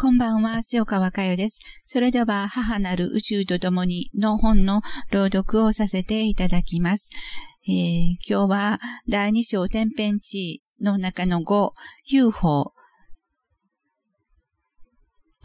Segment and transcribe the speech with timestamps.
[0.00, 1.58] こんばんは、塩川佳代です。
[1.82, 7.10] それでは、母なる宇宙と共にの本の朗読をさせていただきます。
[7.66, 11.70] えー、今日は第2章天変地の中の5、
[12.12, 12.74] UFO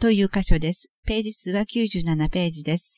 [0.00, 0.92] という箇所です。
[1.04, 2.94] ページ数は97ページです。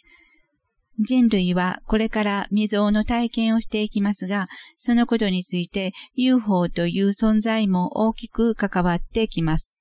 [0.98, 4.46] 人類はこれから未曾有の体験をしていきますが、
[4.76, 9.80] そのことについて UFO という存在も大きく関わってきます。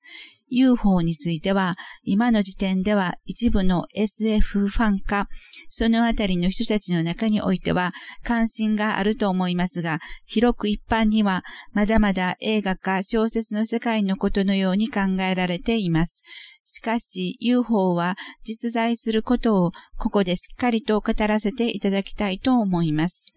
[0.50, 5.28] UFO については、今の時点では一部の SF ファンか、
[5.68, 7.90] そのあたりの人たちの中においては
[8.22, 11.42] 関心があると思いますが、広く一般には
[11.72, 16.22] まだまだ映画か小説の世界のことのように考えられています。
[16.64, 23.32] しかし UFO は実在することをここでしっかりと語らせていただきたいと思います。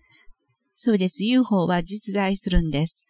[0.73, 1.25] そうです。
[1.25, 3.05] UFO は実在するんです。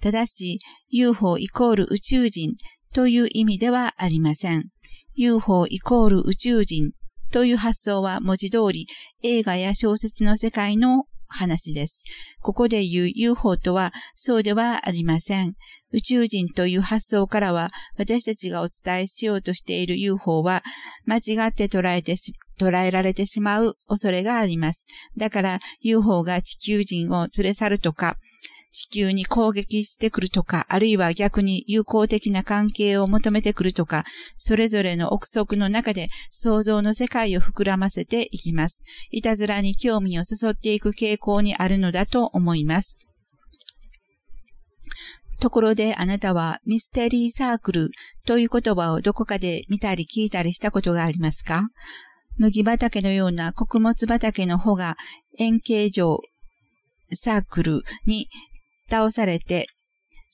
[0.00, 2.56] ただし、UFO イコール宇宙人
[2.94, 4.68] という意味ではありません。
[5.14, 6.92] UFO イコール宇宙人
[7.32, 8.86] という発想は文字通り
[9.22, 12.04] 映画や小説の世界の話です。
[12.40, 15.54] ここで言う UFO とはそうではありません。
[15.92, 20.62] 宇宙人という発想からは私たちがお伝えしようとしている UFO は
[21.06, 24.86] 間違って捉えてし捉えられてしまう恐れがあります。
[25.16, 28.16] だから UFO が地球人を連れ去るとか、
[28.72, 34.04] 地球に攻撃してくるとか、あるいは逆に友好的な関係を求めてくるとか、
[34.36, 38.82] それぞれの憶測の中で想像の世界を膨らませていきます。
[39.10, 42.98] いたずらに興味をそそっていく傾向にあるのだと思います。
[45.38, 47.90] ところであなたはミステリーサークル
[48.26, 51.68] という言葉をどこかで見たり聞いたりしたことがありますか？
[52.38, 54.96] 麦畑のような穀物畑の穂が
[55.38, 56.20] 円形状
[57.10, 58.28] サークルに
[58.92, 59.66] 倒されて、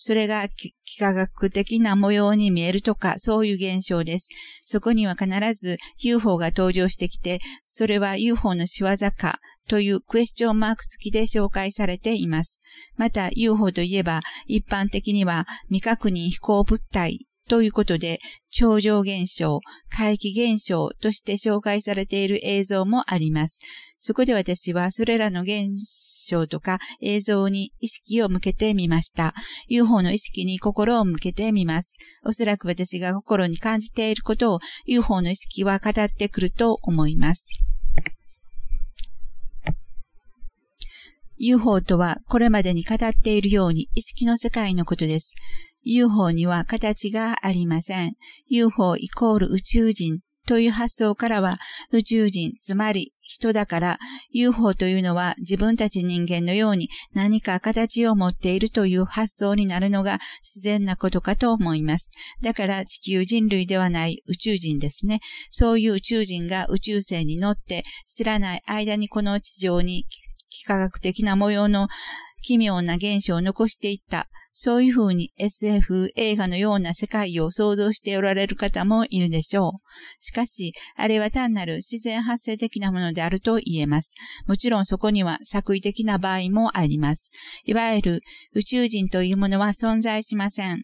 [0.00, 4.28] それが幾何学的な模様に見えるとか、そういう現象です。
[4.64, 12.60] そこには必ず UFO が登場してきて、それは UFO の仕業かというクエスチョンマーク付きで紹介されています。
[12.96, 18.18] また UFO といえば一般的には未確認飛行物体ということで、
[18.50, 23.60] 超常現象、怪奇現象として紹介されている映像もあります。
[23.96, 25.70] そこで私はそれらの現
[26.28, 29.34] 象とか映像に意識を向けてみました。
[29.66, 31.98] UFO の意識に心を向けてみます。
[32.24, 37.64] おそらく私が心に感じていることを UFO の意識は語ってくると思います。
[41.40, 45.36] UFO とはこれまでに語っているように意識の世界のことです。
[45.90, 48.12] UFO には形がありません。
[48.50, 51.56] UFO イコール宇宙人という発想からは
[51.92, 53.98] 宇宙人、つまり人だから
[54.30, 62.10] UFO というのは自分たち人間のように何か形を持っているという発想になるのが自然なことかと思います。
[62.42, 65.20] だから地球人類ではない宇宙人ですね。
[65.50, 70.00] そういう宇宙人が宇宙船に乗って知らない間にこの地上に
[70.50, 71.88] 幾何学的な模様の
[72.42, 74.28] 奇妙な現象を残していった
[74.60, 79.72] そういうふうに SF 映画のような世界を想像しておられる方もいるでしょう。
[80.18, 84.16] しかし、あれは単なる自然発生的なものであると言えます。
[84.48, 87.30] もちろんそこには作為的な場合もあります。
[87.66, 88.20] いわゆる
[88.52, 90.82] 宇宙人というものは存在しません。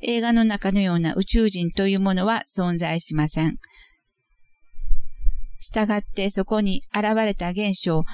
[0.00, 3.56] 映画の中のような宇宙人というものは存在しません。
[5.58, 8.04] したがってそこに現れた現象、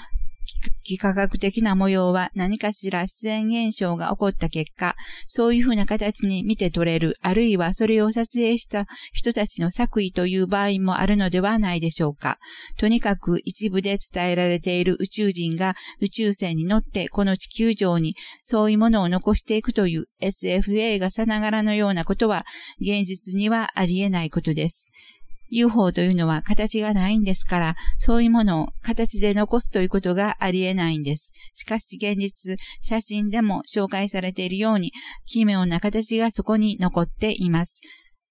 [0.85, 4.95] 幾何学的な模様は何かしら自然現象が起こった結果、
[5.27, 12.39] そういうふうな形に見て取れる、あるいはそれを撮影した人たちの作為という場合もあるのではないでしょうか。
[12.77, 22.45] とにかく一部で伝えられている宇宙人が宇宙船に乗ってこの地球上にそういうものを残していくという SF 映画さながらのようなことは
[22.81, 24.91] 現実にはありえないことです。
[25.53, 31.35] UFO というのは形がないんですから、そういうものを形で残すということがありえないんです。
[31.53, 34.93] しかし現実、写真でも紹介されているように、
[35.27, 37.83] 奇妙な形がそこに残っています。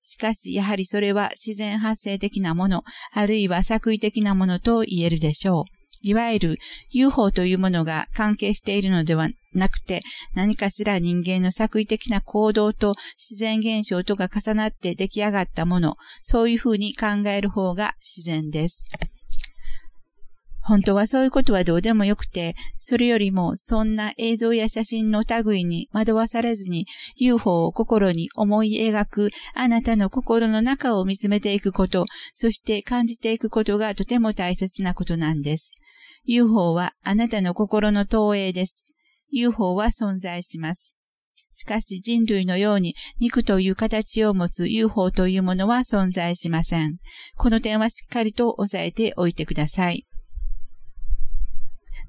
[0.01, 2.83] しかし、やはりそれは自然発生的なもの、
[3.13, 5.81] あるいは作為的なものと言えるでしょう。
[6.03, 6.57] いわゆる
[6.89, 10.01] UFO というものが関係しているのではなくて、
[10.33, 18.85] 何かしら人間の作為的な行動と自然現象とが重なって出来上がったもの、そういうふうに考える方が自然です。
[20.63, 35.73] 本当はそういうことはどうでもよくて、それよりもそんな映像や写真の類に惑わされずに UFO を心に思い描くあなたの心の中を見つめていくこと、そして感じていくことがとても大切なことなんです。
[36.25, 38.85] UFO はあなたの心の投影です。
[39.31, 40.95] UFO は存在します。
[41.51, 46.97] しかし人類のように肉という形を持つ UFO というものは存在しません。
[47.35, 50.05] この点はしっかりと押さえておいてください。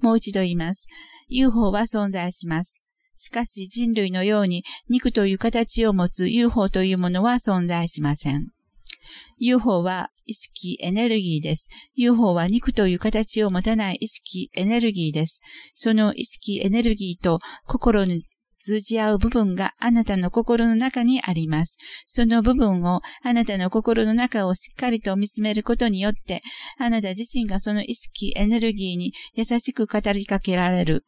[0.00, 0.88] もう一度言います。
[1.28, 2.84] UFO は存在します。
[3.16, 8.48] しかし人類のように肉という形を持つ UFO というものは存在しません。
[9.38, 11.68] UFO は意識エネルギーです。
[11.94, 15.42] UFO は肉という形を持たない意識エネルギーです。
[15.74, 18.24] その意識エネルギーと心に
[18.58, 21.76] 通じ合う部分があなたの心の中にあります。
[22.06, 26.40] その部分をあなたの心の中をしっかりと見つめることによって、
[26.78, 31.04] あなた自身がその意識エネルギーに優しく語りかけられる。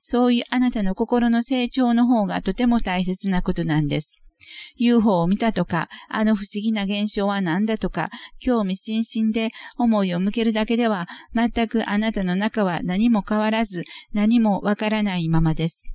[0.00, 4.16] そういうあなたの心の成長の方がとても大切なことなんです。
[4.76, 15.92] UFO を見たとか、あの不思議な現象は何だとか、興味津々で思いを向けるだけでは、全くあなたの中は何も変わらず、何もわからないままです。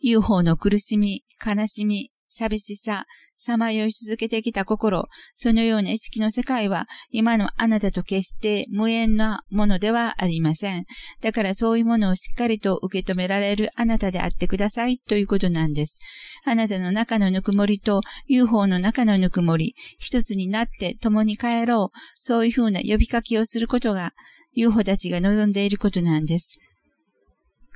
[0.00, 3.04] UFO の苦しみ、悲しみ、寂しさ、
[3.36, 5.04] さまよい続けてきた心、
[5.34, 10.84] そのような意識の世界は、今のあなたと決して無縁なものではありません。
[11.22, 16.00] だからそういうものをしっかりと受け止められるあなたであってくださいということなんです。
[16.44, 24.12] あなたの中のぬくもりと UFO の中のぬくもり、一つになって共に帰ろう、そういうふうな呼びかけをすることが、
[24.52, 26.58] UFO たちが望んでいることなんです。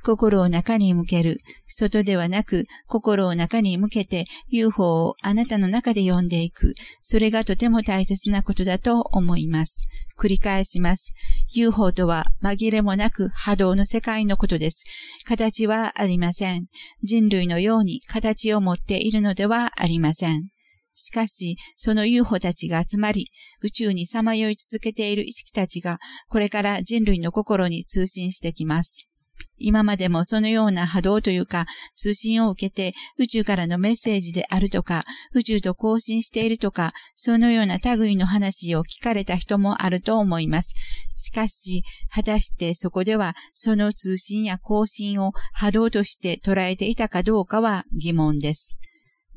[0.03, 1.37] 心を中に向ける。
[1.65, 6.73] 外ではなく、心を中に向けて UFO をあなたの中で読んでいく。
[6.99, 9.87] それがとても大切なことだと思います。
[10.19, 11.13] 繰り返します。
[11.53, 14.83] UFO とは紛れもなく波動の世界のことです。
[15.25, 16.65] 形はありません。
[17.01, 20.49] 人類のように形を持っているのではありません。
[20.95, 25.97] しかし、その UFO たちが集まり、宇宙にさまよい続けている意識たちが、
[26.29, 29.07] これから人類の心に通信してきます。
[29.57, 31.65] 今までもそのような波動というか
[31.95, 40.73] 通信を受けて宇宙からのメッセージであるとか宇宙と交信しているとかそのような類の話を聞かれた人もあると思います。
[41.15, 48.75] しかし、果たしてそこではその通信や交信を波動として捉えていたかどうかは疑問です。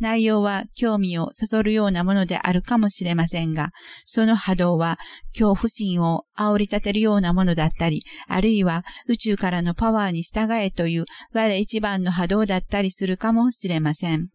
[0.01, 3.71] 内容は興味をそそるようなものであるかもしれませんが、
[4.05, 4.99] その波動は
[5.29, 14.29] 恐怖心を煽り立てるようなものだったり、あるいは宇宙からのパワーに従えという我一番の波動だったりするかもしれません。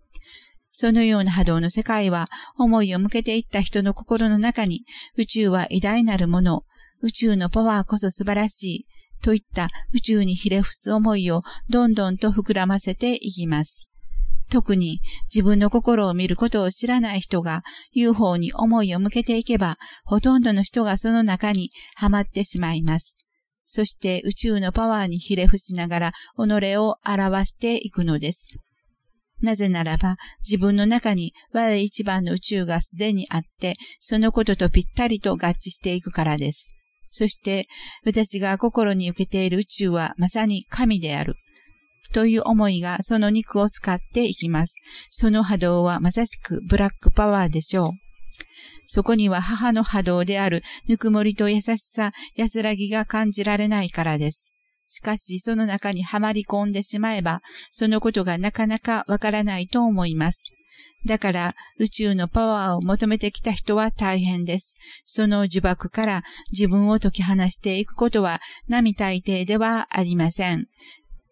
[0.71, 2.27] そのような波動の世界は
[2.57, 4.85] 思いを向けていった人の心の中に
[5.17, 6.63] 宇宙は偉大なるもの、
[7.01, 8.85] 宇宙のパワーこそ素晴らしい
[9.21, 13.90] といった宇宙にひれ伏す思いをどんどんと膨らませていきます。
[14.51, 14.99] 特に
[15.33, 17.63] 自分の心を見ることを知らない人が
[17.93, 23.17] UFO に思いを向けていけば、ほとんどの人がその中にはまってしまいます。
[23.63, 28.57] そして宇宙のパワーにひれ伏しながら己を表していくのです。
[29.41, 36.67] なぜならば、自分の中に我一番の宇宙がすでにあって、そのこととぴったりと合致していくからです。
[37.07, 37.67] そして、
[38.05, 41.35] 私が心に受けている宇宙はまさに神である。
[42.11, 44.81] という思いがその肉を使っていきます。
[45.09, 47.91] その波動はまさしくブラックパワーでしょう。
[48.85, 54.53] そこには母の波動であるぬくもりと優しさ、安らぎが感じられないからです。
[54.87, 57.41] しかし、その中にはまり込んでしまえば、
[57.71, 60.43] そのことがなかなかわからないと思います。
[61.05, 64.75] だから、宇宙のパワーを求めてきた人は大変です。
[65.05, 70.67] その呪縛から自分を解き放していくことは並大抵ではありません。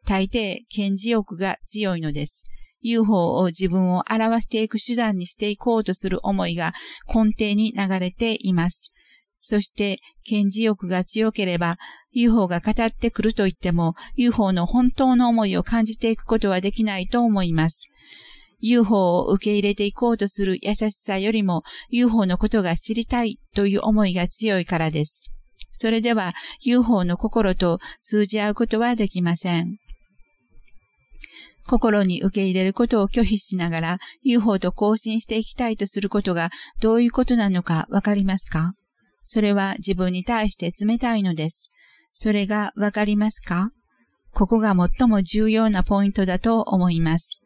[0.05, 2.45] 大抵、検事欲が強いのです。
[2.81, 6.73] UFO を自分を表していく手段にしていこうとする思いが
[7.07, 8.91] 根底に流れています。
[9.39, 11.77] そして、検事欲が強ければ、
[12.11, 17.89] UFO が語ってくると言っても、UFO の本当の思いを感じていくことはできないと思います。
[18.61, 25.33] UFO を受け入れていこうとする優しさよりも UFO のことが知りたいという思いが強いからです。
[25.71, 29.77] それでは UFO の心と通じ合うことはできません。
[31.67, 36.49] 心に受け入れることを拒否しながら UFO と交信していきたいとすることが
[36.81, 38.73] どういうことなのかわかりますか？
[39.21, 41.69] それは自分に対して冷たいのです。
[42.11, 43.69] それがわかりますか？
[44.31, 47.39] ここが最も重要なポイントだと思います。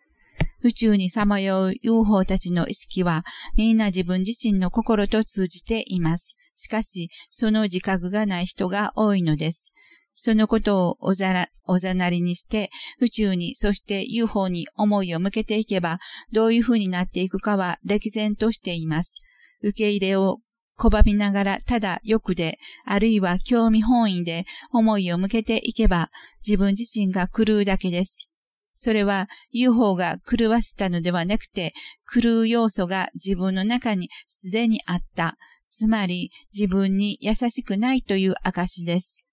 [0.61, 3.23] 宇宙にさまよう UFO たちの意識は
[3.57, 6.37] みんな自分自身の心と通じています。
[6.55, 9.73] しかし、その自覚がない人が多いのです。
[10.13, 16.00] そのことをおざら、おざなりにして、宇宙に、そして UFO に思いを向けていけば、
[16.32, 19.22] どういう風になっていくかは歴然としています。
[19.62, 20.39] 受け入れを
[20.77, 26.10] 拒みながらただ欲で、あるいは興味本位で思いを向けていけば、
[26.46, 28.29] 自分自身が狂うだけです。
[28.74, 31.74] それは UFO が狂わせたのではなくて、
[32.13, 35.38] 狂う要素が自分の中にすでにあった。
[35.70, 39.24] つまり自分に優しくないという証です。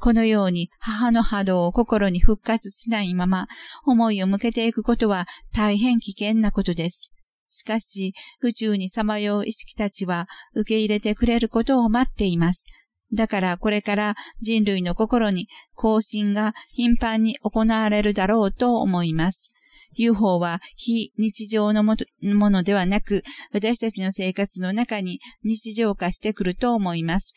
[0.00, 3.46] このように母の波動を心に復活しないまま
[3.84, 7.10] 思いを向けていくことは大変危険なことです。
[7.48, 12.66] しかし、宇宙にさまよう意識たちは受け入れてくれることを待っています。
[13.12, 19.54] だからこれから人類の心に更新が頻繁に行われるだろうと思います。
[19.94, 27.34] UFO は非日常のものではなく、私たちの生活の中に日常化してくると思います。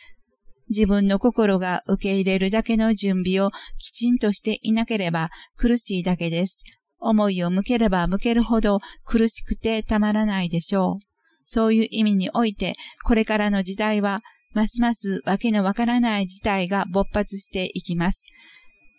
[0.72, 6.64] 自分の心が受け入れるだけの準備をきちんとしていなければ苦しいだけです。
[6.98, 10.98] 思いを向ければ向けるほど苦しくてたまらないでしょう。
[11.44, 14.22] そういう意味において、これからの時代は、
[14.54, 18.30] ますますわけのわからない事態が勃発していきます。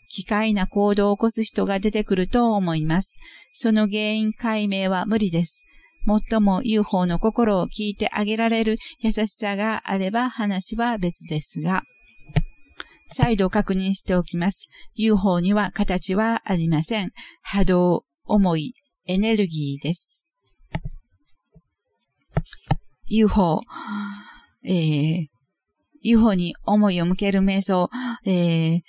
[0.09, 3.17] 機械な行動を起こす人が出てくると思います。
[3.53, 5.67] その原因解明は無理です。
[6.05, 11.83] もっとも UFO の心を聞いてあげられる優しさがあれば話は別ですが、
[13.09, 14.69] 再度確認しておきます。
[14.95, 17.11] UFO には形はありません。
[17.43, 18.73] 波動、思い、
[19.07, 20.29] エネルギーです。
[23.09, 23.61] UFO、
[24.65, 25.27] えー、
[26.03, 27.91] UFO に思いを向ける瞑想、
[28.25, 28.81] えー、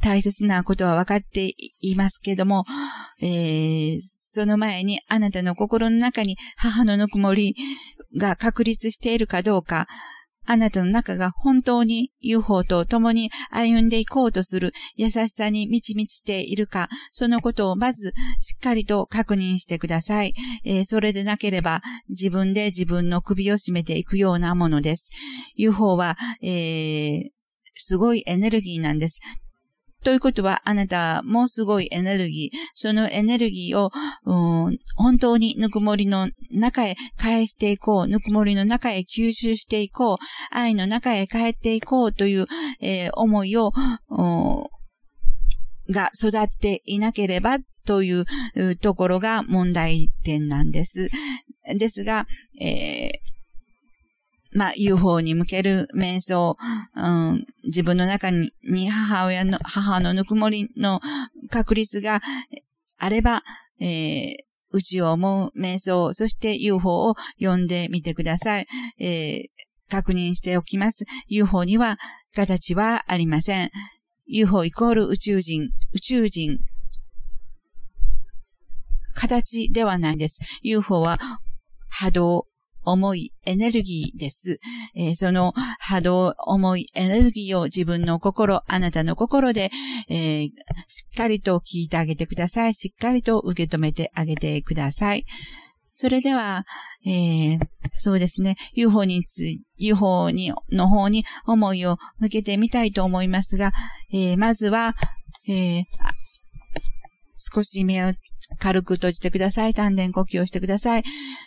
[0.00, 2.64] 大切なことは分かっていますけども、
[3.20, 7.54] えー、その前にあなたの心の中に母のぬくもり
[8.18, 9.86] が確立しているかどうか、
[10.46, 20.34] あなたの中が本当に UFO と共に歩んでいこうとする優しさに満ち満ちているか、そのことをまずしっかりと確認してください。
[20.64, 25.12] えー、それでなければ自分で自分の首を絞めていくようなものです。
[25.56, 27.30] UFO は、えー、
[27.76, 29.20] すごいエネルギーなんです。
[30.04, 33.90] ということは、あなたもすごいエネルギー、そのエネルギーを、
[34.26, 40.16] うん、本当にぬくもりの中へ返していこう、ぬくもりの中へ吸収していこう、
[40.50, 42.46] 愛の中へ帰っていこうという、
[42.80, 43.72] えー、思いを、
[45.90, 48.24] が育っていなければという
[48.76, 51.10] ところが問題点なんです。
[51.76, 52.26] ですが、
[52.60, 53.13] えー
[54.54, 56.56] まあ、UFO に向ける瞑想、
[56.94, 58.50] うん、自分の中に
[58.88, 61.00] 母親の、母のぬくもりの
[61.50, 62.20] 確率が
[62.98, 63.42] あれば、
[63.80, 64.34] えー、
[64.70, 68.66] 宇宙を思う瞑想、そして UFO を読んでみてください。
[69.00, 71.04] えー、確認しておきます。
[71.28, 71.98] UFO には
[72.34, 73.70] 形はありません。
[74.26, 76.60] UFO イコール宇宙人、宇宙人、
[79.14, 80.40] 形ではないです。
[80.62, 81.18] UFO は
[81.88, 82.46] 波動、
[82.84, 84.58] 思い、エネルギーです。
[84.94, 89.70] えー、その波動、思い、エネルギーを自分の心、あなたの心で、
[90.08, 90.48] えー、
[90.86, 92.74] しっかりと聞いてあげてください。
[92.74, 95.24] しっかりと受け止めてあげてください。
[95.92, 96.64] それでは、
[97.06, 97.58] えー、
[97.96, 99.44] そうですね、UFO につ、
[99.78, 103.72] UFO に、の方に思いを向けてみたいと思いますが、
[104.12, 104.94] えー、まずは、
[105.48, 105.84] えー、
[107.36, 108.12] 少し目を
[108.58, 109.74] 軽く閉じてください。
[109.74, 111.02] 丹田呼吸をしてください。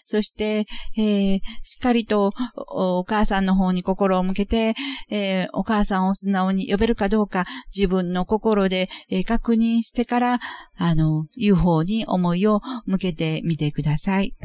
[0.05, 0.65] そして、
[0.97, 4.73] えー、しっかりとお母さんの方に心を向けて、
[5.09, 7.45] えー、お母さんを素直に呼べるかどうか
[7.75, 10.39] 自分の心で、えー、確認してから、
[10.75, 14.35] あの、UFO に思いを向けてみてください。